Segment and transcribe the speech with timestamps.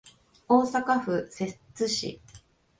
[0.47, 2.19] 大阪府摂津市